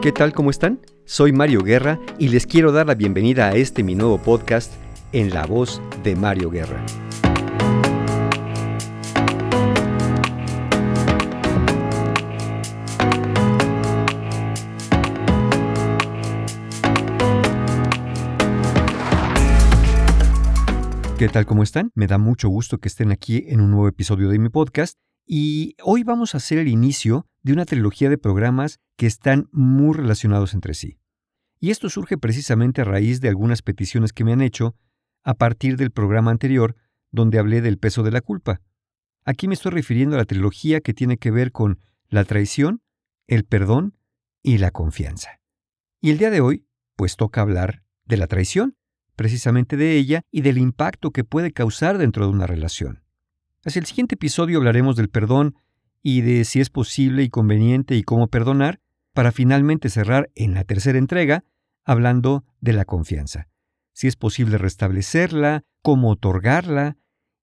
[0.00, 0.32] ¿Qué tal?
[0.32, 0.80] ¿Cómo están?
[1.06, 4.72] Soy Mario Guerra y les quiero dar la bienvenida a este mi nuevo podcast
[5.10, 6.80] en la voz de Mario Guerra.
[21.18, 21.44] ¿Qué tal?
[21.44, 21.90] ¿Cómo están?
[21.96, 24.96] Me da mucho gusto que estén aquí en un nuevo episodio de mi podcast
[25.30, 29.94] y hoy vamos a hacer el inicio de una trilogía de programas que están muy
[29.94, 30.98] relacionados entre sí.
[31.60, 34.74] Y esto surge precisamente a raíz de algunas peticiones que me han hecho
[35.22, 36.76] a partir del programa anterior
[37.10, 38.62] donde hablé del peso de la culpa.
[39.24, 42.80] Aquí me estoy refiriendo a la trilogía que tiene que ver con la traición,
[43.26, 43.98] el perdón
[44.42, 45.40] y la confianza.
[46.00, 46.64] Y el día de hoy,
[46.96, 48.76] pues toca hablar de la traición,
[49.14, 53.02] precisamente de ella y del impacto que puede causar dentro de una relación.
[53.64, 55.56] Hacia el siguiente episodio hablaremos del perdón
[56.02, 58.80] y de si es posible y conveniente y cómo perdonar,
[59.14, 61.44] para finalmente cerrar en la tercera entrega
[61.84, 63.48] hablando de la confianza.
[63.92, 66.96] Si es posible restablecerla, cómo otorgarla,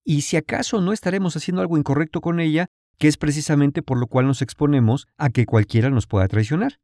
[0.06, 4.08] y si acaso no estaremos haciendo algo incorrecto con ella, que es precisamente por lo
[4.08, 6.80] cual nos exponemos a que cualquiera nos pueda traicionar.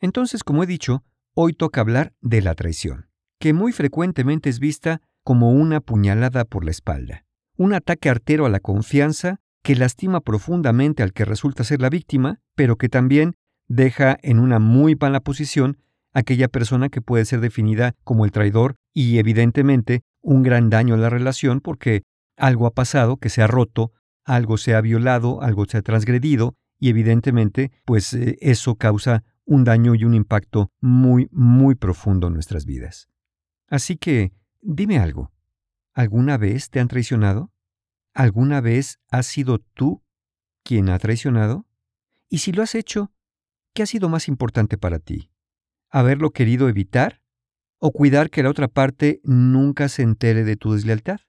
[0.00, 5.00] Entonces, como he dicho, hoy toca hablar de la traición, que muy frecuentemente es vista
[5.22, 7.23] como una puñalada por la espalda,
[7.56, 12.40] un ataque artero a la confianza que lastima profundamente al que resulta ser la víctima,
[12.54, 13.34] pero que también
[13.66, 15.78] deja en una muy mala posición
[16.12, 20.98] aquella persona que puede ser definida como el traidor y evidentemente un gran daño a
[20.98, 22.02] la relación porque
[22.36, 23.92] algo ha pasado, que se ha roto,
[24.24, 29.64] algo se ha violado, algo se ha transgredido y evidentemente pues eh, eso causa un
[29.64, 33.08] daño y un impacto muy, muy profundo en nuestras vidas.
[33.68, 35.32] Así que, dime algo,
[35.94, 37.52] ¿alguna vez te han traicionado?
[38.12, 40.02] ¿Alguna vez has sido tú
[40.62, 41.66] quien ha traicionado?
[42.28, 43.12] Y si lo has hecho,
[43.72, 45.30] ¿qué ha sido más importante para ti?
[45.90, 47.22] ¿Haberlo querido evitar?
[47.78, 51.20] ¿O cuidar que la otra parte nunca se entere de tu deslealtad?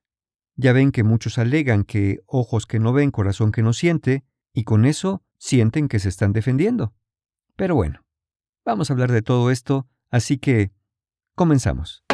[0.56, 4.24] Ya ven que muchos alegan que ojos que no ven, corazón que no siente,
[4.54, 6.94] y con eso sienten que se están defendiendo.
[7.56, 8.06] Pero bueno,
[8.64, 10.72] vamos a hablar de todo esto, así que
[11.36, 12.05] comenzamos.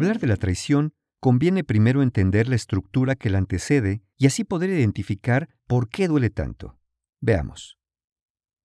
[0.00, 4.70] Hablar de la traición, conviene primero entender la estructura que la antecede y así poder
[4.70, 6.78] identificar por qué duele tanto.
[7.20, 7.78] Veamos.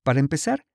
[0.04, 0.66] Para empezar,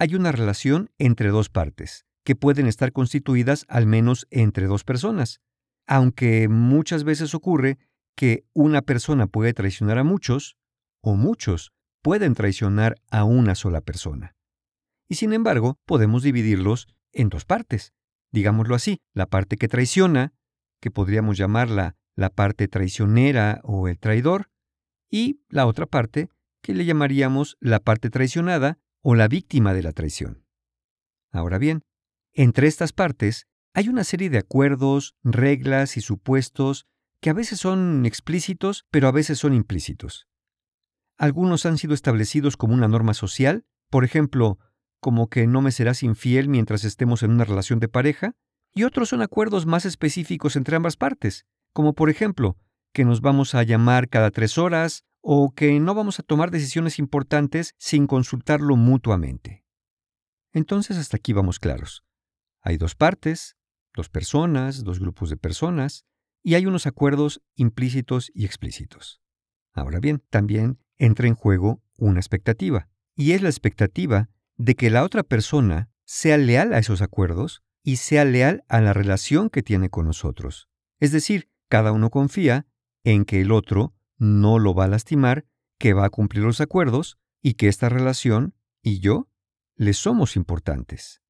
[0.00, 5.40] hay una relación entre dos partes, que pueden estar constituidas al menos entre dos personas,
[5.86, 7.78] aunque muchas veces ocurre
[8.16, 10.56] que una persona puede traicionar a muchos,
[11.00, 11.70] o muchos
[12.02, 14.34] pueden traicionar a una sola persona.
[15.08, 17.92] Y sin embargo, podemos dividirlos en dos partes,
[18.32, 20.32] digámoslo así, la parte que traiciona,
[20.80, 24.50] que podríamos llamarla la parte traicionera o el traidor,
[25.10, 26.28] y la otra parte,
[26.62, 30.44] que le llamaríamos la parte traicionada o la víctima de la traición.
[31.30, 31.84] Ahora bien,
[32.32, 36.86] entre estas partes hay una serie de acuerdos, reglas y supuestos
[37.20, 40.26] que a veces son explícitos, pero a veces son implícitos.
[41.16, 44.58] Algunos han sido establecidos como una norma social, por ejemplo,
[45.00, 48.34] como que no me serás infiel mientras estemos en una relación de pareja,
[48.74, 52.56] y otros son acuerdos más específicos entre ambas partes, como por ejemplo,
[52.92, 56.98] que nos vamos a llamar cada tres horas o que no vamos a tomar decisiones
[56.98, 59.64] importantes sin consultarlo mutuamente.
[60.52, 62.04] Entonces hasta aquí vamos claros.
[62.60, 63.56] Hay dos partes,
[63.94, 66.04] dos personas, dos grupos de personas,
[66.42, 69.20] y hay unos acuerdos implícitos y explícitos.
[69.74, 75.04] Ahora bien, también entra en juego una expectativa, y es la expectativa de que la
[75.04, 79.88] otra persona sea leal a esos acuerdos y sea leal a la relación que tiene
[79.88, 80.68] con nosotros.
[81.00, 82.66] Es decir, cada uno confía
[83.04, 85.46] en que el otro no lo va a lastimar,
[85.78, 89.28] que va a cumplir los acuerdos y que esta relación y yo
[89.76, 91.22] le somos importantes.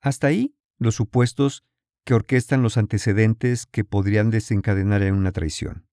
[0.00, 1.64] Hasta ahí los supuestos
[2.04, 5.86] que orquestan los antecedentes que podrían desencadenar en una traición.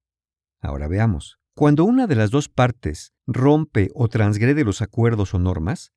[0.62, 1.38] Ahora veamos.
[1.54, 5.94] Cuando una de las dos partes rompe o transgrede los acuerdos o normas,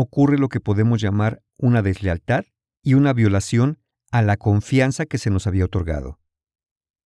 [0.00, 2.44] ocurre lo que podemos llamar una deslealtad
[2.82, 3.78] y una violación
[4.10, 6.18] a la confianza que se nos había otorgado.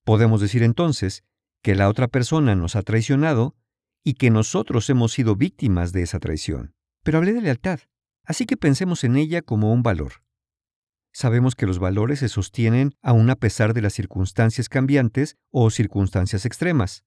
[0.05, 1.25] Podemos decir entonces
[1.63, 3.57] que la otra persona nos ha traicionado
[4.05, 6.75] y que nosotros hemos sido víctimas de esa traición.
[7.03, 7.81] Pero hablé de lealtad,
[8.25, 10.25] así que pensemos en ella como un valor.
[11.13, 16.45] Sabemos que los valores se sostienen aún a pesar de las circunstancias cambiantes o circunstancias
[16.45, 17.05] extremas.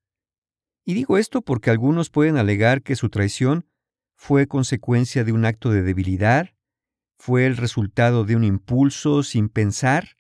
[0.86, 3.68] Y digo esto porque algunos pueden alegar que su traición
[4.18, 6.50] fue consecuencia de un acto de debilidad,
[7.18, 10.18] ¿Fue el resultado de un impulso sin pensar?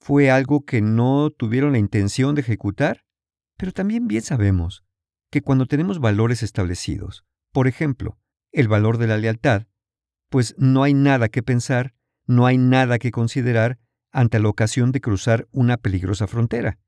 [0.00, 3.04] ¿Fue algo que no tuvieron la intención de ejecutar?
[3.56, 4.84] Pero también bien sabemos
[5.30, 8.18] que cuando tenemos valores establecidos, por ejemplo,
[8.52, 9.66] el valor de la lealtad,
[10.30, 11.94] pues no hay nada que pensar,
[12.26, 13.78] no hay nada que considerar
[14.10, 16.78] ante la ocasión de cruzar una peligrosa frontera.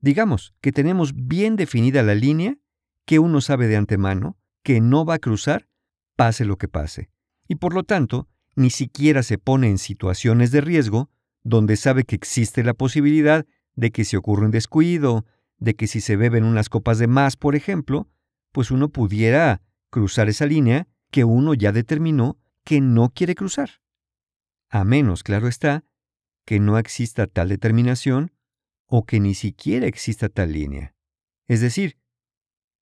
[0.00, 2.58] Digamos que tenemos bien definida la línea
[3.06, 5.68] que uno sabe de antemano que no va a cruzar
[6.16, 7.10] pase lo que pase,
[7.48, 11.10] y por lo tanto ni siquiera se pone en situaciones de riesgo
[11.42, 15.24] donde sabe que existe la posibilidad de que si ocurre un descuido,
[15.58, 18.08] de que si se beben unas copas de más, por ejemplo,
[18.52, 23.80] pues uno pudiera cruzar esa línea que uno ya determinó que no quiere cruzar.
[24.68, 25.84] A menos, claro está,
[26.44, 28.32] que no exista tal determinación
[28.86, 30.94] o que ni siquiera exista tal línea.
[31.48, 31.98] Es decir,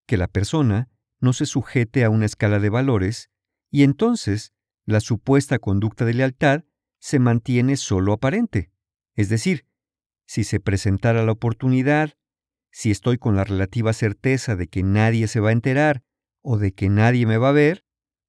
[0.07, 0.89] que la persona
[1.21, 3.31] no se sujete a una escala de valores
[3.71, 4.53] y entonces
[4.85, 6.65] la supuesta conducta de lealtad
[6.99, 8.73] se mantiene solo aparente.
[9.15, 9.67] Es decir,
[10.27, 12.17] si se presentara la oportunidad,
[12.71, 16.05] si estoy con la relativa certeza de que nadie se va a enterar
[16.43, 17.85] o de que nadie me va a ver,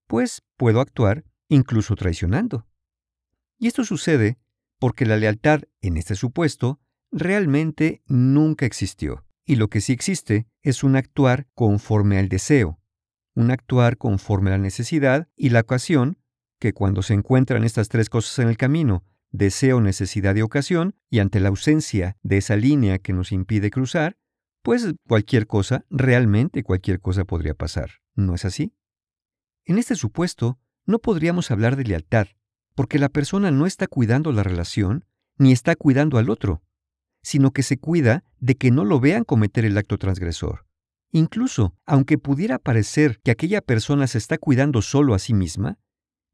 [0.07, 2.67] pues puedo actuar incluso traicionando.
[3.57, 4.39] Y esto sucede
[4.79, 9.25] porque la lealtad, en este supuesto, realmente nunca existió.
[9.45, 12.80] Y lo que sí existe es un actuar conforme al deseo,
[13.35, 16.17] un actuar conforme a la necesidad y la ocasión,
[16.59, 21.19] que cuando se encuentran estas tres cosas en el camino, deseo, necesidad y ocasión, y
[21.19, 24.17] ante la ausencia de esa línea que nos impide cruzar,
[24.61, 28.01] pues cualquier cosa, realmente cualquier cosa podría pasar.
[28.15, 28.75] ¿No es así?
[29.65, 32.27] En este supuesto, no podríamos hablar de lealtad,
[32.75, 35.05] porque la persona no está cuidando la relación,
[35.37, 36.61] ni está cuidando al otro,
[37.23, 40.65] sino que se cuida de que no lo vean cometer el acto transgresor.
[41.11, 45.77] Incluso, aunque pudiera parecer que aquella persona se está cuidando solo a sí misma,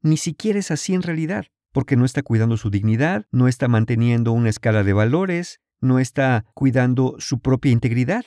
[0.02, 4.32] ni siquiera es así en realidad, porque no está cuidando su dignidad, no está manteniendo
[4.32, 8.24] una escala de valores, no está cuidando su propia integridad.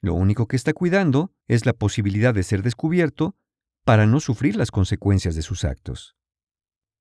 [0.00, 3.36] Lo único que está cuidando es la posibilidad de ser descubierto
[3.84, 6.16] para no sufrir las consecuencias de sus actos.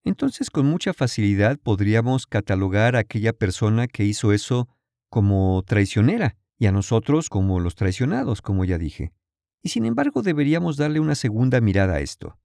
[0.04, 4.68] Entonces con mucha facilidad podríamos catalogar a aquella persona que hizo eso
[5.10, 9.14] como traicionera y a nosotros como los traicionados, como ya dije.
[9.64, 12.38] Y sin embargo deberíamos darle una segunda mirada a esto.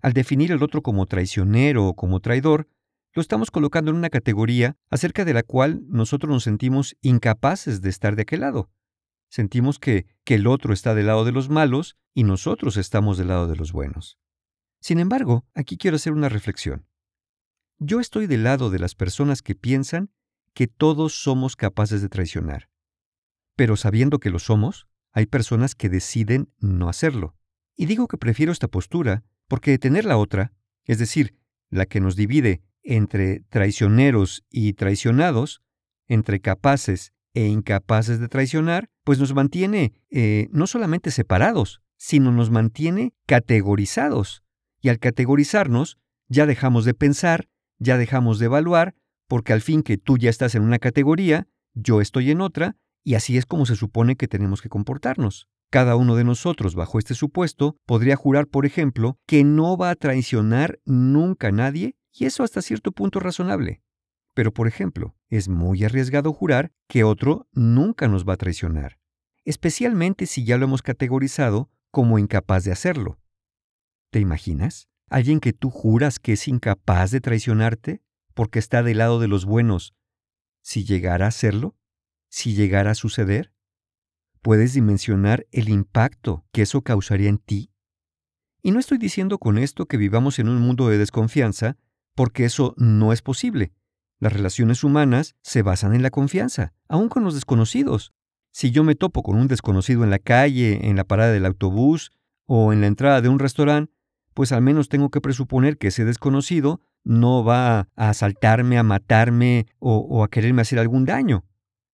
[0.00, 2.68] Al definir al otro como traicionero o como traidor,
[3.14, 7.90] lo estamos colocando en una categoría acerca de la cual nosotros nos sentimos incapaces de
[7.90, 8.68] estar de aquel lado.
[9.30, 13.28] Sentimos que, que el otro está del lado de los malos y nosotros estamos del
[13.28, 14.18] lado de los buenos.
[14.80, 16.86] Sin embargo, aquí quiero hacer una reflexión.
[17.78, 20.10] Yo estoy del lado de las personas que piensan
[20.52, 22.71] que todos somos capaces de traicionar.
[23.56, 27.36] Pero sabiendo que lo somos, hay personas que deciden no hacerlo.
[27.76, 30.52] Y digo que prefiero esta postura porque tener la otra,
[30.84, 31.36] es decir,
[31.70, 35.62] la que nos divide entre traicioneros y traicionados,
[36.08, 42.50] entre capaces e incapaces de traicionar, pues nos mantiene eh, no solamente separados, sino nos
[42.50, 44.42] mantiene categorizados.
[44.80, 48.94] Y al categorizarnos, ya dejamos de pensar, ya dejamos de evaluar,
[49.28, 53.14] porque al fin que tú ya estás en una categoría, yo estoy en otra, y
[53.14, 55.48] así es como se supone que tenemos que comportarnos.
[55.70, 59.94] Cada uno de nosotros, bajo este supuesto, podría jurar, por ejemplo, que no va a
[59.94, 63.82] traicionar nunca a nadie, y eso hasta cierto punto razonable.
[64.34, 68.98] Pero, por ejemplo, es muy arriesgado jurar que otro nunca nos va a traicionar,
[69.44, 73.18] especialmente si ya lo hemos categorizado como incapaz de hacerlo.
[74.10, 74.88] ¿Te imaginas?
[75.08, 78.02] ¿Alguien que tú juras que es incapaz de traicionarte?
[78.34, 79.94] porque está del lado de los buenos,
[80.62, 81.76] si llegara a serlo,
[82.32, 83.52] si llegara a suceder,
[84.40, 87.70] ¿puedes dimensionar el impacto que eso causaría en ti?
[88.62, 91.76] Y no estoy diciendo con esto que vivamos en un mundo de desconfianza,
[92.14, 93.74] porque eso no es posible.
[94.18, 98.14] Las relaciones humanas se basan en la confianza, aun con los desconocidos.
[98.50, 102.12] Si yo me topo con un desconocido en la calle, en la parada del autobús
[102.46, 103.92] o en la entrada de un restaurante,
[104.32, 109.66] pues al menos tengo que presuponer que ese desconocido no va a asaltarme, a matarme
[109.80, 111.44] o, a quererme hacer algún daño.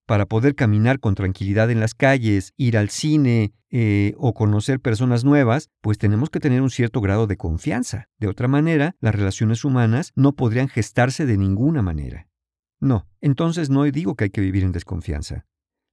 [0.09, 5.23] Para poder caminar con tranquilidad en las calles, ir al cine eh, o conocer personas
[5.23, 8.09] nuevas, pues tenemos que tener un cierto grado de confianza.
[8.17, 12.27] De otra manera, las relaciones humanas no podrían gestarse de ninguna manera.
[12.81, 15.45] No, entonces no digo que hay que vivir en desconfianza.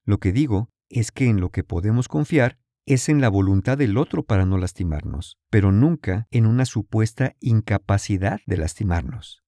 [0.06, 3.98] Lo que digo es que en lo que podemos confiar es en la voluntad del
[3.98, 9.44] otro para no lastimarnos, pero nunca en una supuesta incapacidad de lastimarnos.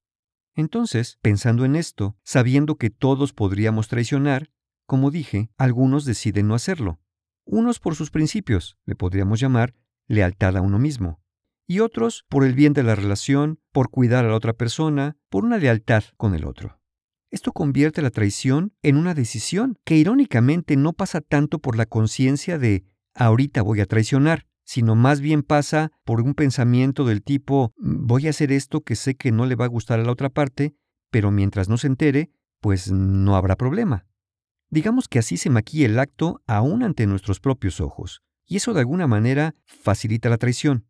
[0.56, 4.50] Entonces, pensando en esto, sabiendo que todos podríamos traicionar,
[4.88, 7.00] como dije, algunos deciden no hacerlo.
[7.46, 9.76] Unos por sus principios, le podríamos llamar
[10.08, 11.22] lealtad a uno mismo,
[11.68, 15.44] y otros por el bien de la relación, por cuidar a la otra persona, por
[15.44, 16.80] una lealtad con el otro.
[17.30, 22.58] Esto convierte la traición en una decisión que irónicamente no pasa tanto por la conciencia
[22.58, 28.28] de ahorita voy a traicionar, sino más bien pasa por un pensamiento del tipo voy
[28.28, 30.76] a hacer esto que sé que no le va a gustar a la otra parte,
[31.12, 34.07] pero mientras no se entere, pues no habrá problema.
[34.70, 38.82] Digamos que así se maquilla el acto aún ante nuestros propios ojos, y eso de
[38.82, 40.86] alguna manera facilita la traición.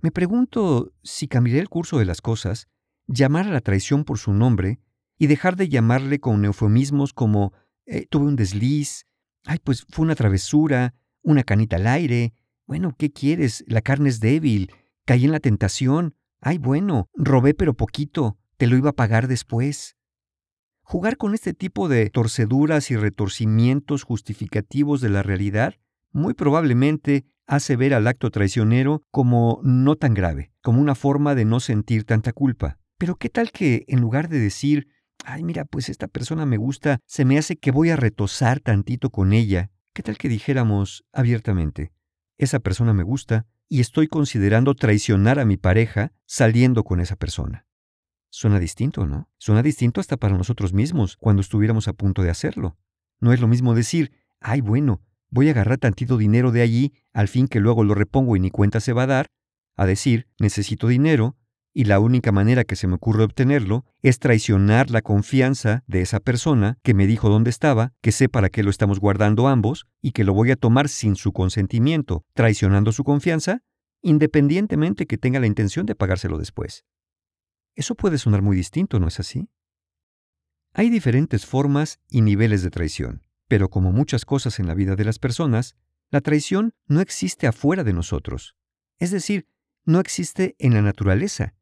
[0.00, 2.68] Me pregunto si cambiaré el curso de las cosas,
[3.06, 4.80] llamar a la traición por su nombre
[5.18, 7.52] y dejar de llamarle con eufemismos como
[7.86, 9.06] eh, tuve un desliz,
[9.44, 12.34] ay, pues fue una travesura, una canita al aire,
[12.66, 13.64] bueno, ¿qué quieres?
[13.68, 14.72] La carne es débil,
[15.04, 19.95] caí en la tentación, ay, bueno, robé pero poquito, te lo iba a pagar después.
[20.88, 25.74] Jugar con este tipo de torceduras y retorcimientos justificativos de la realidad
[26.12, 31.44] muy probablemente hace ver al acto traicionero como no tan grave, como una forma de
[31.44, 32.78] no sentir tanta culpa.
[32.98, 34.86] Pero ¿qué tal que en lugar de decir,
[35.24, 39.10] ay mira, pues esta persona me gusta, se me hace que voy a retosar tantito
[39.10, 41.90] con ella, ¿qué tal que dijéramos abiertamente,
[42.38, 47.65] esa persona me gusta y estoy considerando traicionar a mi pareja saliendo con esa persona?
[48.36, 49.30] Suena distinto, ¿no?
[49.38, 52.76] Suena distinto hasta para nosotros mismos cuando estuviéramos a punto de hacerlo.
[53.18, 55.00] No es lo mismo decir, ay bueno,
[55.30, 58.50] voy a agarrar tantito dinero de allí al fin que luego lo repongo y ni
[58.50, 59.26] cuenta se va a dar,
[59.74, 61.38] a decir, necesito dinero,
[61.72, 66.20] y la única manera que se me ocurre obtenerlo es traicionar la confianza de esa
[66.20, 70.12] persona que me dijo dónde estaba, que sé para qué lo estamos guardando ambos y
[70.12, 73.62] que lo voy a tomar sin su consentimiento, traicionando su confianza,
[74.02, 76.84] independientemente que tenga la intención de pagárselo después.
[77.76, 79.48] Eso puede sonar muy distinto, ¿no es así?
[80.72, 85.04] Hay diferentes formas y niveles de traición, pero como muchas cosas en la vida de
[85.04, 85.76] las personas,
[86.10, 88.56] la traición no existe afuera de nosotros,
[88.98, 89.46] es decir,
[89.84, 91.54] no existe en la naturaleza,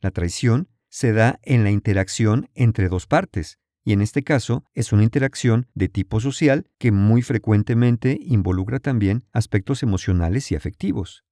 [0.00, 4.92] la traición se da en la interacción entre dos partes, y en este caso es
[4.92, 11.24] una interacción de tipo social que muy frecuentemente involucra también aspectos emocionales y afectivos.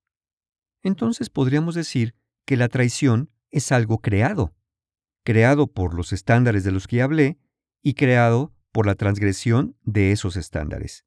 [0.83, 2.15] Entonces podríamos decir
[2.47, 4.55] que la traición es algo creado,
[5.25, 7.39] creado por los estándares de los que hablé
[7.83, 11.05] y creado por la transgresión de esos estándares.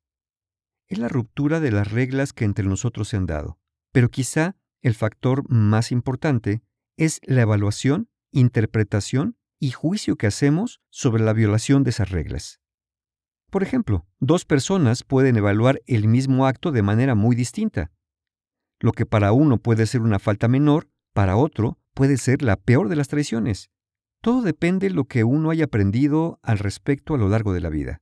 [0.87, 3.59] Es la ruptura de las reglas que entre nosotros se han dado,
[3.91, 6.61] pero quizá el factor más importante
[6.97, 12.59] es la evaluación, interpretación y juicio que hacemos sobre la violación de esas reglas.
[13.49, 17.91] Por ejemplo, dos personas pueden evaluar el mismo acto de manera muy distinta.
[18.79, 22.89] Lo que para uno puede ser una falta menor, para otro puede ser la peor
[22.89, 23.69] de las traiciones.
[24.21, 27.69] Todo depende de lo que uno haya aprendido al respecto a lo largo de la
[27.69, 28.01] vida.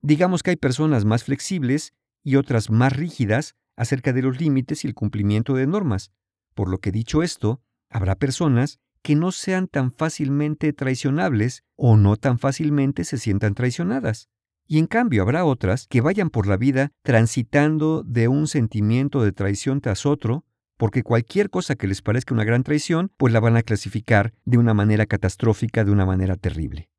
[0.00, 4.88] Digamos que hay personas más flexibles y otras más rígidas acerca de los límites y
[4.88, 6.10] el cumplimiento de normas,
[6.54, 7.62] por lo que dicho esto,
[7.92, 14.30] Habrá personas que no sean tan fácilmente traicionables o no tan fácilmente se sientan traicionadas.
[14.66, 19.32] Y en cambio habrá otras que vayan por la vida transitando de un sentimiento de
[19.32, 20.46] traición tras otro,
[20.82, 24.58] porque cualquier cosa que les parezca una gran traición, pues la van a clasificar de
[24.58, 26.90] una manera catastrófica, de una manera terrible.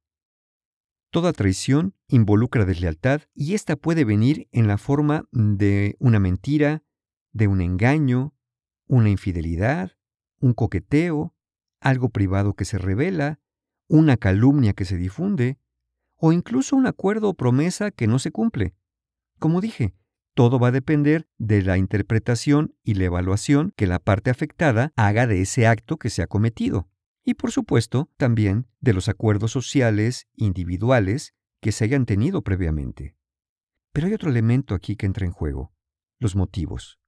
[1.12, 6.82] Toda traición involucra deslealtad y esta puede venir en la forma de una mentira,
[7.34, 8.34] de un engaño,
[8.88, 9.98] una infidelidad,
[10.40, 11.36] un coqueteo,
[11.82, 13.42] algo privado que se revela,
[13.90, 15.60] una calumnia que se difunde,
[16.16, 18.76] o incluso un acuerdo o promesa que no se cumple.
[19.40, 19.94] Como dije,
[20.34, 25.28] todo va a depender de la interpretación y la evaluación que la parte afectada haga
[25.28, 26.90] de ese acto que se ha cometido.
[27.24, 33.16] Y por supuesto, también de los acuerdos sociales individuales que se hayan tenido previamente.
[33.94, 35.72] Pero hay otro elemento aquí que entra en juego,
[36.20, 37.00] los motivos.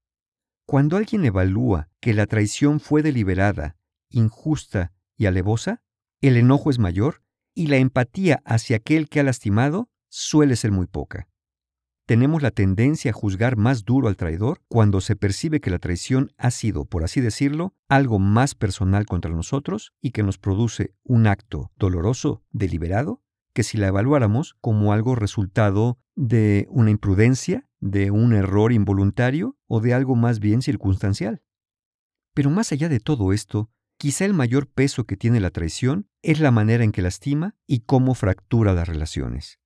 [0.66, 3.76] Cuando alguien evalúa que la traición fue deliberada,
[4.10, 5.82] injusta y alevosa,
[6.22, 7.22] el enojo es mayor
[7.54, 11.28] y la empatía hacia aquel que ha lastimado suele ser muy poca.
[12.06, 16.32] Tenemos la tendencia a juzgar más duro al traidor cuando se percibe que la traición
[16.38, 21.26] ha sido, por así decirlo, algo más personal contra nosotros y que nos produce un
[21.26, 23.24] acto doloroso deliberado
[23.56, 29.80] que si la evaluáramos como algo resultado de una imprudencia, de un error involuntario o
[29.80, 31.42] de algo más bien circunstancial.
[32.36, 36.40] Pero más allá de todo esto, quizá el mayor peso que tiene la traición es
[36.42, 39.58] la manera en que lastima y cómo fractura las relaciones.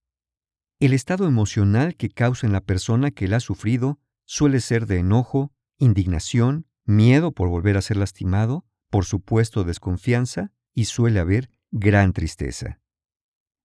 [0.80, 5.00] El estado emocional que causa en la persona que la ha sufrido suele ser de
[5.00, 12.14] enojo, indignación, miedo por volver a ser lastimado, por supuesto desconfianza y suele haber gran
[12.14, 12.80] tristeza.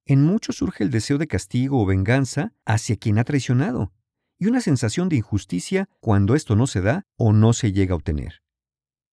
[0.04, 3.92] En muchos surge el deseo de castigo o venganza hacia quien ha traicionado,
[4.36, 7.96] y una sensación de injusticia cuando esto no se da o no se llega a
[7.96, 8.42] obtener.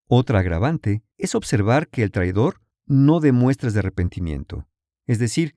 [0.08, 4.68] Otra agravante es observar que el traidor no demuestra de arrepentimiento,
[5.06, 5.56] es decir,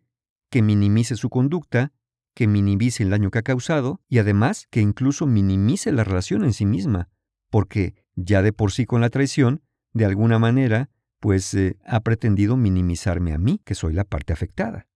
[0.50, 1.92] que minimice su conducta,
[2.34, 6.52] que minimice el daño que ha causado y además que incluso minimice la relación en
[6.52, 7.08] sí misma,
[7.50, 9.62] porque ya de por sí con la traición,
[9.92, 14.88] de alguna manera, pues eh, ha pretendido minimizarme a mí, que soy la parte afectada.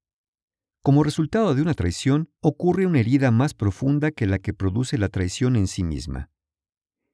[0.83, 5.09] Como resultado de una traición, ocurre una herida más profunda que la que produce la
[5.09, 6.31] traición en sí misma.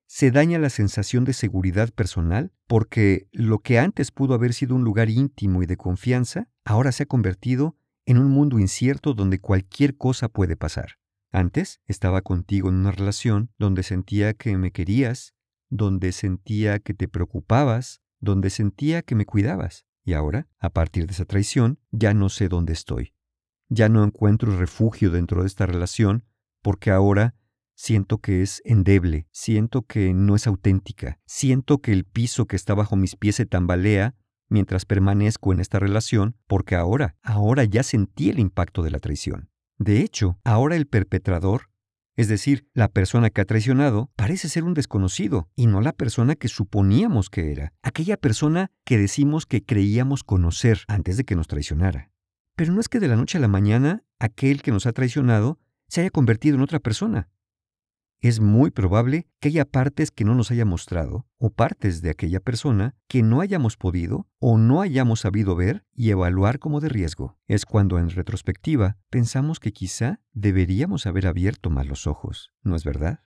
[0.06, 4.84] Se daña la sensación de seguridad personal porque lo que antes pudo haber sido un
[4.84, 9.96] lugar íntimo y de confianza, ahora se ha convertido en un mundo incierto donde cualquier
[9.96, 10.98] cosa puede pasar.
[11.32, 15.34] Antes estaba contigo en una relación donde sentía que me querías,
[15.68, 19.86] donde sentía que te preocupabas, donde sentía que me cuidabas.
[20.04, 23.14] Y ahora, a partir de esa traición, ya no sé dónde estoy.
[23.68, 26.24] Ya no encuentro refugio dentro de esta relación
[26.62, 27.34] porque ahora
[27.74, 32.74] siento que es endeble, siento que no es auténtica, siento que el piso que está
[32.74, 34.14] bajo mis pies se tambalea
[34.48, 39.50] mientras permanezco en esta relación porque ahora, ahora ya sentí el impacto de la traición.
[39.78, 41.70] De hecho, ahora el perpetrador,
[42.16, 46.36] es decir, la persona que ha traicionado, parece ser un desconocido y no la persona
[46.36, 51.48] que suponíamos que era, aquella persona que decimos que creíamos conocer antes de que nos
[51.48, 52.10] traicionara.
[52.56, 55.58] Pero no es que de la noche a la mañana aquel que nos ha traicionado
[55.88, 57.28] se haya convertido en otra persona
[58.20, 62.40] es muy probable que haya partes que no nos haya mostrado o partes de aquella
[62.40, 67.38] persona que no hayamos podido o no hayamos sabido ver y evaluar como de riesgo.
[67.46, 72.84] Es cuando en retrospectiva pensamos que quizá deberíamos haber abierto más los ojos, ¿no es
[72.84, 73.20] verdad?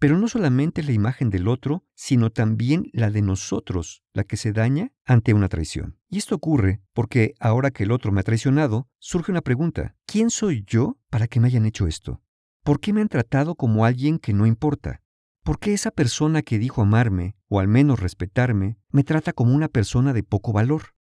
[0.00, 4.52] Pero no solamente la imagen del otro, sino también la de nosotros, la que se
[4.52, 5.98] daña ante una traición.
[6.08, 9.96] Y esto ocurre porque ahora que el otro me ha traicionado, surge una pregunta.
[10.06, 12.22] ¿Quién soy yo para que me hayan hecho esto?
[12.62, 15.00] ¿Por qué me han tratado como alguien que no importa?
[15.42, 19.68] ¿Por qué esa persona que dijo amarme, o al menos respetarme, me trata como una
[19.68, 20.94] persona de poco valor?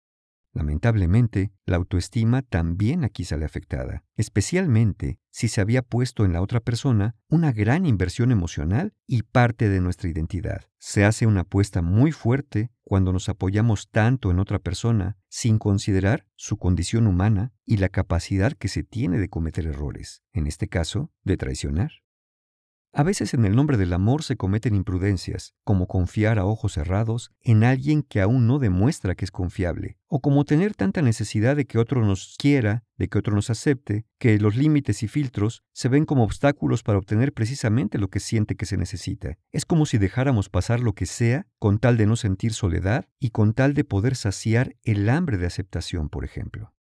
[0.53, 6.61] Lamentablemente, la autoestima también aquí sale afectada, especialmente si se había puesto en la otra
[6.61, 10.63] persona una gran inversión emocional y parte de nuestra identidad.
[10.79, 16.27] Se hace una apuesta muy fuerte cuando nos apoyamos tanto en otra persona sin considerar
[16.35, 21.13] su condición humana y la capacidad que se tiene de cometer errores, en este caso,
[21.23, 21.93] de traicionar.
[22.95, 27.31] A veces en el nombre del amor se cometen imprudencias, como confiar a ojos cerrados
[27.43, 31.67] en alguien que aún no demuestra que es confiable, o como tener tanta necesidad de
[31.67, 35.89] que otro nos quiera, de que otro nos acepte, que los límites y filtros se
[35.89, 39.39] ven como obstáculos para obtener precisamente lo que siente que se necesita.
[39.53, 43.31] Es como si dejáramos pasar lo que sea con tal de no sentir soledad y
[43.31, 46.73] con tal de poder saciar el hambre de aceptación, por ejemplo.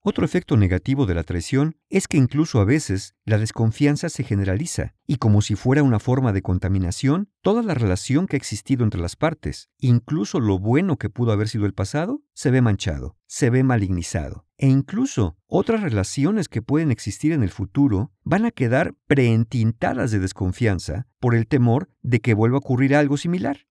[0.00, 4.94] Otro efecto negativo de la traición es que incluso a veces la desconfianza se generaliza
[5.06, 9.00] y como si fuera una forma de contaminación, toda la relación que ha existido entre
[9.00, 13.50] las partes, incluso lo bueno que pudo haber sido el pasado, se ve manchado, se
[13.50, 14.46] ve malignizado.
[14.56, 20.20] E incluso otras relaciones que pueden existir en el futuro van a quedar preentintadas de
[20.20, 23.67] desconfianza por el temor de que vuelva a ocurrir algo similar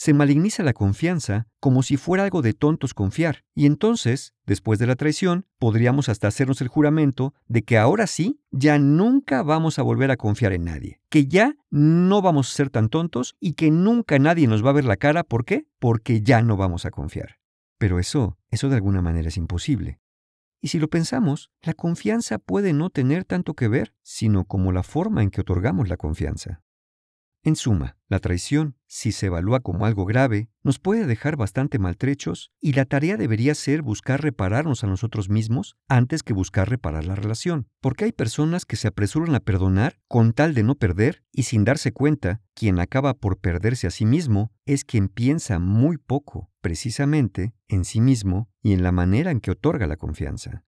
[0.00, 4.86] se maligniza la confianza como si fuera algo de tontos confiar, y entonces, después de
[4.86, 9.82] la traición, podríamos hasta hacernos el juramento de que ahora sí, ya nunca vamos a
[9.82, 13.70] volver a confiar en nadie, que ya no vamos a ser tan tontos y que
[13.70, 15.66] nunca nadie nos va a ver la cara, ¿por qué?
[15.78, 17.36] Porque ya no vamos a confiar.
[17.76, 20.00] Pero eso, eso de alguna manera es imposible.
[20.62, 24.82] Y si lo pensamos, la confianza puede no tener tanto que ver, sino como la
[24.82, 26.62] forma en que otorgamos la confianza.
[27.42, 32.52] En suma, la traición, si se evalúa como algo grave, nos puede dejar bastante maltrechos
[32.60, 37.14] y la tarea debería ser buscar repararnos a nosotros mismos antes que buscar reparar la
[37.14, 41.44] relación, porque hay personas que se apresuran a perdonar con tal de no perder y
[41.44, 46.50] sin darse cuenta, quien acaba por perderse a sí mismo es quien piensa muy poco,
[46.60, 50.64] precisamente, en sí mismo y en la manera en que otorga la confianza.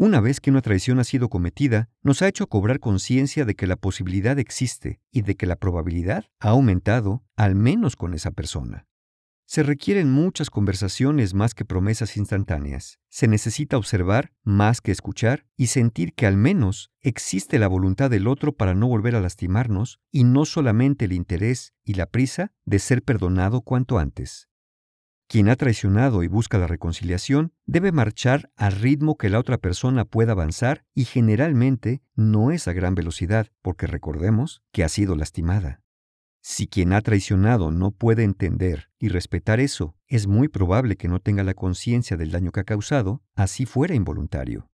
[0.00, 3.66] Una vez que una traición ha sido cometida, nos ha hecho cobrar conciencia de que
[3.66, 8.86] la posibilidad existe y de que la probabilidad ha aumentado, al menos con esa persona.
[9.44, 12.98] Se requieren muchas conversaciones más que promesas instantáneas.
[13.10, 18.26] Se necesita observar más que escuchar y sentir que al menos existe la voluntad del
[18.26, 22.78] otro para no volver a lastimarnos y no solamente el interés y la prisa de
[22.78, 24.49] ser perdonado cuanto antes.
[25.30, 30.04] Quien ha traicionado y busca la reconciliación debe marchar al ritmo que la otra persona
[30.04, 35.82] pueda avanzar y generalmente no es a gran velocidad, porque recordemos que ha sido lastimada.
[36.42, 41.20] Si quien ha traicionado no puede entender y respetar eso, es muy probable que no
[41.20, 44.68] tenga la conciencia del daño que ha causado, así fuera involuntario.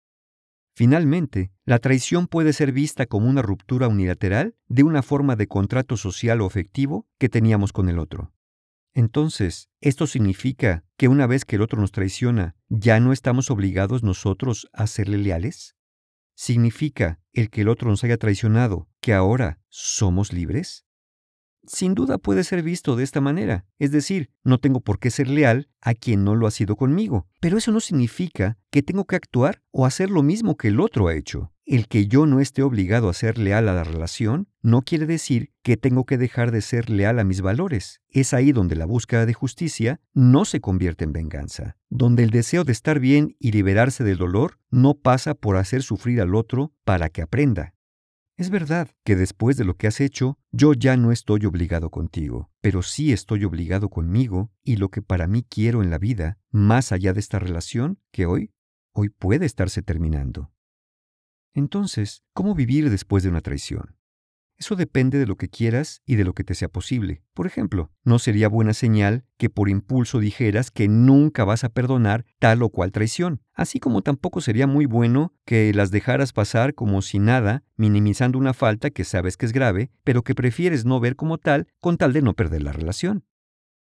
[0.73, 5.97] Finalmente, la traición puede ser vista como una ruptura unilateral de una forma de contrato
[5.97, 8.31] social o afectivo que teníamos con el otro.
[8.95, 14.01] Entonces, ¿esto significa que una vez que el otro nos traiciona, ya no estamos obligados
[14.01, 15.75] nosotros a serle leales?
[16.33, 20.85] ¿Significa el que el otro nos haya traicionado que ahora somos libres?
[21.67, 23.65] sin duda puede ser visto de esta manera.
[23.79, 27.27] Es decir, no tengo por qué ser leal a quien no lo ha sido conmigo.
[27.39, 31.07] Pero eso no significa que tengo que actuar o hacer lo mismo que el otro
[31.07, 31.51] ha hecho.
[31.67, 35.51] El que yo no esté obligado a ser leal a la relación no quiere decir
[35.63, 38.01] que tengo que dejar de ser leal a mis valores.
[38.07, 42.65] Es ahí donde la búsqueda de justicia no se convierte en venganza, donde el deseo
[42.65, 47.09] de estar bien y liberarse del dolor no pasa por hacer sufrir al otro para
[47.09, 47.73] que aprenda.
[48.37, 52.51] Es verdad que después de lo que has hecho, yo ya no estoy obligado contigo,
[52.61, 56.91] pero sí estoy obligado conmigo y lo que para mí quiero en la vida, más
[56.91, 58.51] allá de esta relación que hoy,
[58.93, 60.51] hoy puede estarse terminando.
[61.55, 63.95] Entonces, ¿cómo vivir después de una traición?
[64.57, 67.23] Eso depende de lo que quieras y de lo que te sea posible.
[67.33, 72.25] Por ejemplo, no sería buena señal que por impulso dijeras que nunca vas a perdonar
[72.39, 77.01] tal o cual traición, así como tampoco sería muy bueno que las dejaras pasar como
[77.01, 81.15] si nada, minimizando una falta que sabes que es grave, pero que prefieres no ver
[81.15, 83.23] como tal con tal de no perder la relación.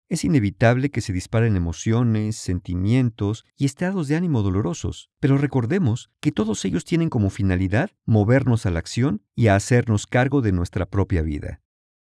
[0.09, 6.31] Es inevitable que se disparen emociones, sentimientos y estados de ánimo dolorosos, pero recordemos que
[6.31, 10.87] todos ellos tienen como finalidad movernos a la acción y a hacernos cargo de nuestra
[10.87, 11.61] propia vida.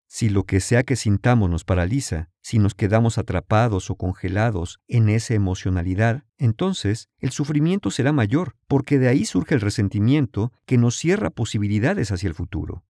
[0.09, 5.11] Si lo que sea que sintamos nos paraliza, si nos quedamos atrapados o congelados en
[5.11, 10.97] esa emocionalidad, entonces el sufrimiento será mayor, porque de ahí surge el resentimiento que nos
[10.97, 12.85] cierra posibilidades hacia el futuro.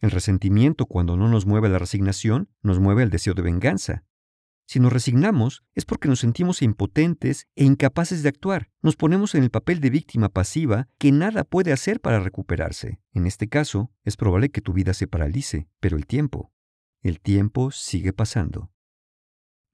[0.00, 4.04] El resentimiento, cuando no nos mueve la resignación, nos mueve el deseo de venganza,
[4.66, 8.70] si nos resignamos es porque nos sentimos impotentes e incapaces de actuar.
[8.82, 13.00] Nos ponemos en el papel de víctima pasiva que nada puede hacer para recuperarse.
[13.12, 16.52] En este caso, es probable que tu vida se paralice, pero el tiempo,
[17.00, 18.70] el tiempo sigue pasando.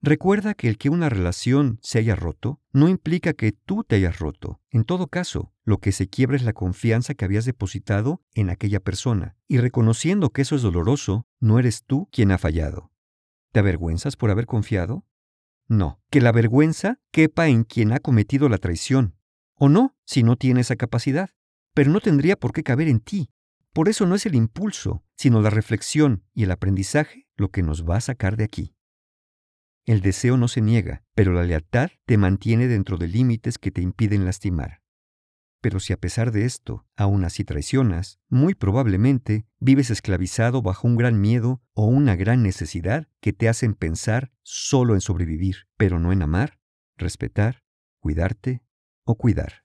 [0.05, 4.19] Recuerda que el que una relación se haya roto no implica que tú te hayas
[4.19, 4.59] roto.
[4.69, 8.81] En todo caso, lo que se quiebra es la confianza que habías depositado en aquella
[8.81, 9.37] persona.
[9.47, 12.91] Y reconociendo que eso es doloroso, no eres tú quien ha fallado.
[13.53, 15.05] ¿Te avergüenzas por haber confiado?
[15.67, 19.15] No, que la vergüenza quepa en quien ha cometido la traición.
[19.53, 21.29] O no, si no tiene esa capacidad.
[21.75, 23.29] Pero no tendría por qué caber en ti.
[23.71, 27.87] Por eso no es el impulso, sino la reflexión y el aprendizaje lo que nos
[27.87, 28.75] va a sacar de aquí.
[29.85, 33.81] El deseo no se niega, pero la lealtad te mantiene dentro de límites que te
[33.81, 34.82] impiden lastimar.
[35.63, 40.97] Pero si a pesar de esto aún así traicionas, muy probablemente vives esclavizado bajo un
[40.97, 46.11] gran miedo o una gran necesidad que te hacen pensar solo en sobrevivir, pero no
[46.11, 46.59] en amar,
[46.97, 47.63] respetar,
[48.01, 48.61] cuidarte
[49.05, 49.62] o cuidar.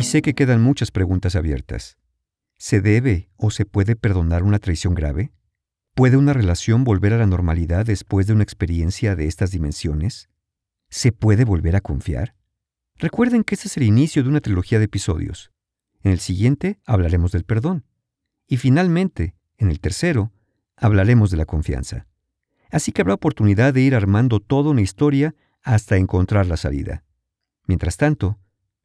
[0.00, 1.98] Y sé que quedan muchas preguntas abiertas.
[2.56, 5.30] ¿Se debe o se puede perdonar una traición grave?
[5.94, 10.30] ¿Puede una relación volver a la normalidad después de una experiencia de estas dimensiones?
[10.88, 12.34] ¿Se puede volver a confiar?
[12.96, 15.52] Recuerden que este es el inicio de una trilogía de episodios.
[16.02, 17.84] En el siguiente hablaremos del perdón.
[18.46, 20.32] Y finalmente, en el tercero,
[20.76, 22.06] hablaremos de la confianza.
[22.70, 27.04] Así que habrá oportunidad de ir armando toda una historia hasta encontrar la salida.
[27.66, 28.38] Mientras tanto,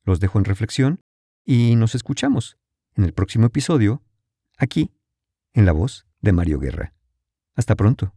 [0.04, 1.05] los dejo en reflexión
[1.45, 2.58] y nos escuchamos
[2.95, 4.01] en el próximo episodio,
[4.58, 4.91] aquí,
[5.53, 6.93] en la voz de Mario Guerra.
[7.55, 8.13] Hasta pronto.